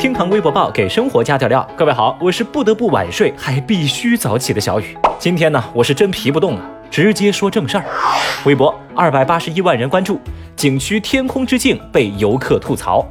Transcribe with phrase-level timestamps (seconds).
[0.00, 1.68] 听堂微博报给生活加点料。
[1.76, 4.96] 各位好，我是不得不晚睡还必须早起的小雨。
[5.18, 7.84] 今天呢，我是真皮不动了，直接说正事儿。
[8.46, 10.18] 微博二百八十一万人关注，
[10.56, 13.06] 景区天空之镜被游客吐槽。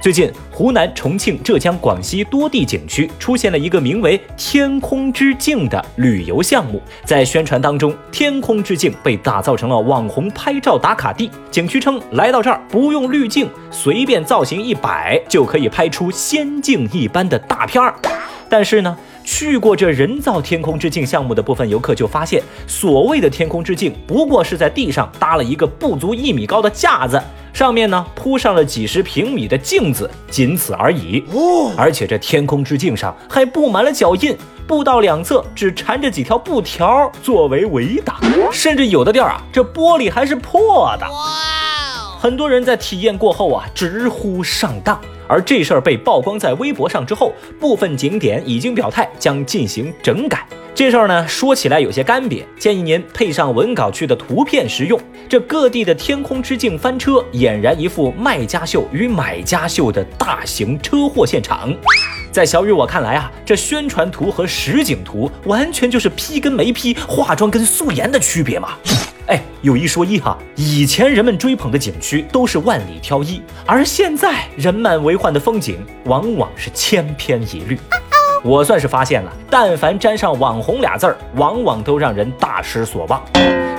[0.00, 0.32] 最近，
[0.62, 6.80] 湖南、重庆、浙江、广西多地景区出现了一个名为“天空之镜”的旅游项目。
[7.04, 11.28] 在宣传当中，天空之镜被打造成了网红拍照打卡地。
[11.50, 17.96] 景区称，来到这儿不用滤镜，随便造型一摆，就可以拍出仙境一般的大片儿。
[18.48, 27.20] 但是呢，去过这人造天空之镜项目的部分游客就发现，所谓的天空之镜不过是在地上搭了一个不足一米高的架子。
[27.52, 31.22] 上面呢铺上了几十平米的镜子，仅此而已。
[31.32, 38.16] 哦，而且这天空之镜上还布满了脚印，步道两侧只缠着几条布条作为围挡，
[38.50, 41.06] 甚至有的地儿啊，这玻璃还是破的。
[41.06, 44.98] 哇，很多人在体验过后啊，直呼上当。
[45.32, 50.46] 而这事儿被曝光在微博上之后，部分景点已经表态将进行整改。
[50.74, 55.00] 这事儿呢，说起来有些干瘪，建议您配上文稿区的图片实用。
[55.30, 61.74] 这各地的天空之镜翻车，俨然一副卖家秀与买家秀的大型车祸现场。
[62.30, 68.76] 在小雨我看来啊，这宣传图和实景图完全就是 P 跟没 P，化妆跟素颜的区别嘛。
[69.32, 77.78] 哎，有一说一哈，以前人们追捧的景区都是万里挑一，而现在人满为患的风景往往是千篇一律。
[78.44, 83.22] 我算是发现了，但凡沾上“网红”俩字儿，往往都让人大失所望。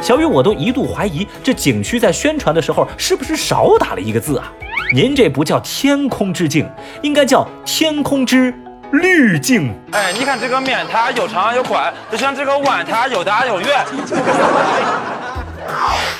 [0.01, 4.51] 小雨，我都一度怀疑这景区在宣传的时候是不是少打了一个字啊？
[4.91, 6.67] 您这不叫天空之镜，
[7.03, 8.51] 应该叫天空之
[8.93, 9.71] 滤镜。
[9.91, 13.85] 哎，你看这个面它有长有宽，就像这个碗它有大有圆。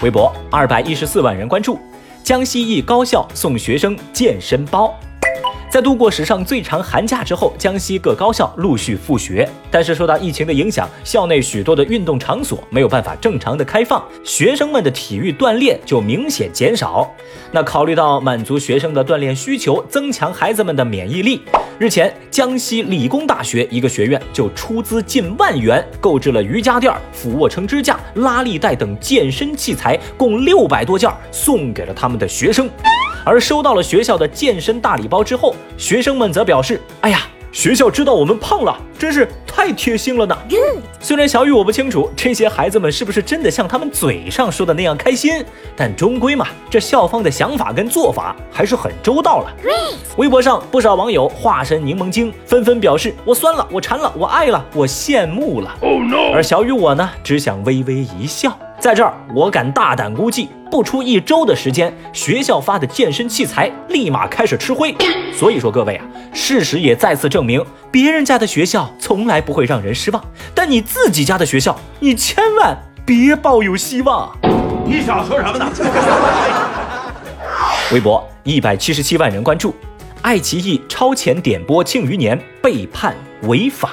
[0.02, 1.80] 微博二百一十四万人关注，
[2.24, 4.94] 江西一高校送学生健身包。
[5.70, 17.12] 在度过史上最长寒假之后，江西各高校陆续复学，但是受到疫情的影响，校内许多的运动场所没有办法正常的开放，学生们的体育锻炼就明显减少。
[17.52, 21.42] 那考虑到满足学生的锻炼需求，增强孩子们的免疫力，
[21.80, 32.70] 日前江西理工大学一个学院就出资近万元购置了瑜伽垫、俯卧撑支架、拉力带等健身器材，共六百多件，送给了他们的学生。
[33.26, 37.22] 而收到了学校的健身大礼包之后，学生们则表示：“哎呀，
[37.54, 40.36] 学校知道我们胖了，真是太贴心了呢。”
[41.00, 49.54] 虽然小雨我不清楚这些孩子们是不是真的像他们嘴上说的那样开心，但终归嘛，这校方的想法跟做法还是很周到了。
[50.18, 55.76] 微博上不少网友化身柠檬精，纷纷表示：“我酸了，我馋了，我爱了，我羡慕了。”
[56.34, 58.58] 而小雨我呢，只想微微一笑。
[58.84, 64.94] 在这儿，我敢大胆估计，不出一周的时间，学校发的健身器材立马开始吃灰。
[65.34, 70.22] 所以说，各位啊，事实也再次证明，别人家的学校从来不会让人失望，
[70.54, 74.30] 但你自己家的学校，你千万别抱有希望。
[74.86, 75.72] 你想说什么呢？
[77.94, 79.74] 微博一百七十七万人关注，
[80.24, 83.92] 爱奇艺超前点播庆余年被判违法。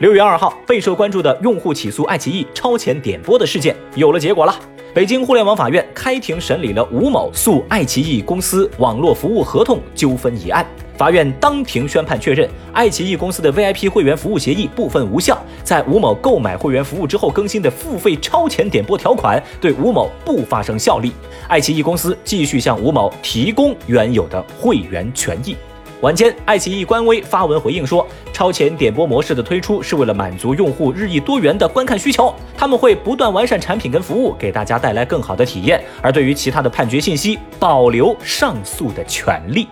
[0.00, 4.52] 六月二号，备受关注的用户起诉爱奇艺超前点播的事件有了结果了。
[4.92, 10.66] 北京互联网法院开庭审理了吴某诉爱奇艺公司网络服务合同纠纷一案。
[10.98, 21.12] 法院当庭宣判确认，爱奇艺公司的 VIP 会员服务协议部分无效，在吴某购买会员服务之后更新的付费超前点播条款对吴某不发生效力。
[21.46, 25.56] 爱奇艺公司继续向吴某提供原有的会员权益。
[26.04, 35.82] 晚间，爱奇艺官微发文回应说，超前点播模式的推出是为了满足用户日益多元的观看需求，他们会不断完善产品跟服务，给大家带来更好的体验。
[36.02, 39.66] 而对于其他的判决信息，保留上诉的权利。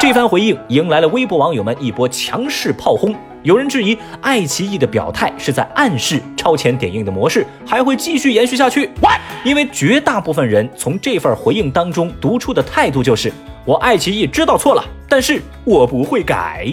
[0.00, 3.14] 这番回应迎来了微博网友们一波强势炮轰，
[3.44, 8.90] 有人质疑爱奇艺的表态是在暗示超前点映的模式还会继续延续下去，
[9.44, 13.32] 因为绝大部分人从这份回应当中读出的态度就是。
[13.66, 14.84] 我爱奇艺知道错了，
[15.14, 16.66] 但是我不会改。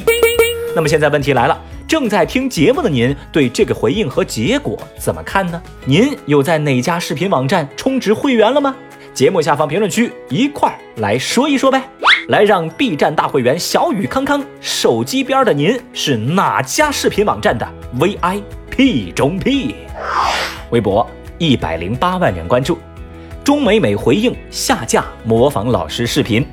[0.76, 5.62] 那么现在问题来了，正在听节目的您对这个回应和结果怎么看呢？
[5.86, 8.76] 您有在哪家视频网站充值会员了吗？
[9.14, 11.84] 节目下方评论区一块儿来说一说呗。
[12.30, 17.68] 来让 B 站大会员小雨康康，手机边的您是哪家视频网站的
[18.00, 19.76] VIP 中 P？
[20.72, 21.08] 微博
[21.38, 22.80] 一百零八万人关注，
[23.44, 26.44] 钟美美回应下架模仿老师视频。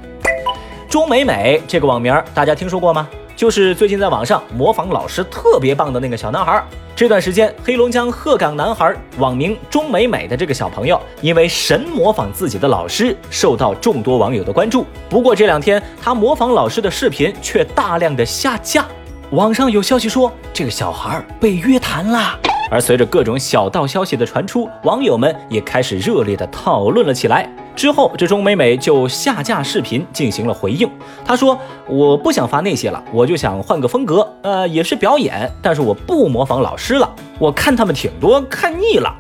[0.88, 3.06] 钟美美这个网名大家听说过吗？
[3.37, 6.64] 就是最近在网上模仿老师特别棒的那个小男孩。
[6.96, 14.87] 这段时间，黑龙江鹤岗男孩网名钟美美的这个小朋友，因为神模仿自己的老师，受到众多网友的关注。
[15.11, 18.87] 不过这两天，他模仿老师的视频却大量的下架。
[19.32, 22.38] 网上有消息说，这个小孩被约谈了。
[22.70, 27.49] 而随着各种小道消息的传出，网友们也开始热烈的讨论了起来。
[27.78, 30.90] 之后，这钟美美就下架视频进行了回应。
[31.25, 37.08] 她说：“我不想发那些了，我就想换个风格，呃，也是表演，但是我不模仿老师了。
[37.38, 39.14] 我看他们挺多，看腻了。”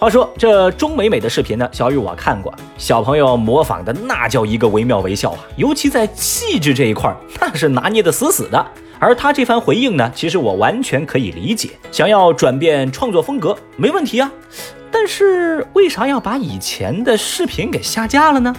[0.00, 8.66] 话说这钟美美的视频呢，小雨我看过，小朋友模仿的那叫一个惟妙惟肖啊，尤其在气质这一块儿，那是拿捏的死死的。
[8.98, 14.28] 而他这番回应呢，其实我完全可以理解，想要转变创作风格没问题啊。
[14.90, 18.54] 但是为啥要把以前的视频给下架了呢？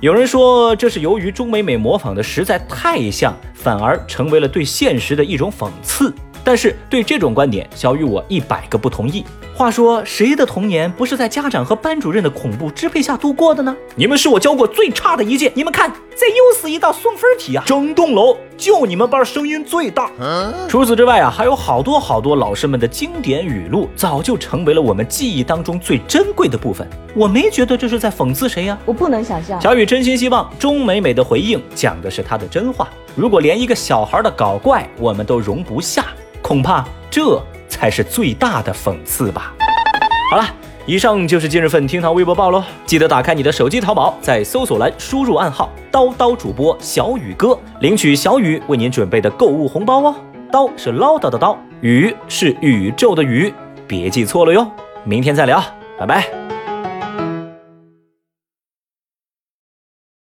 [0.00, 6.12] 有人说这是由于钟美美模仿的实在太像，反而成为了对现实的一种讽刺。
[6.42, 9.24] 但是对这种观点，小雨我一百个不同意。
[9.54, 13.74] 话说，谁的童年不是在家长和班主任的恐怖支配下度过的呢？
[13.94, 17.62] 你们是我教过最差的一届，你们看，这又是一道送分题啊！
[17.64, 20.10] 整栋楼就你们班声音最大。
[20.68, 26.88] 除此之外啊，还有好多好多老师们的经典语录，早就成为了我们记忆当中最珍贵的部分。
[27.14, 29.60] 我没觉得这是在讽刺谁呀，我不能想象。
[29.60, 32.88] 小雨真心希望钟美美的回应讲的是她的真话。
[33.14, 36.06] 如果连一个小孩的搞怪我们都容不下，
[36.42, 37.40] 恐怕这。
[37.66, 39.52] 才是最大的讽刺吧。
[40.30, 40.46] 好了，
[40.86, 42.62] 以上就是今日份厅堂微博报喽。
[42.84, 50.14] 记得打开你的手机淘宝，在搜索栏输入暗号“刀刀主播小雨哥”，领取小雨为您准备的购物红包哦。
[50.52, 53.52] 刀是唠叨的刀，雨是宇宙的雨，
[53.88, 54.70] 别记错了哟。
[55.04, 55.62] 明天再聊，
[55.98, 56.53] 拜拜。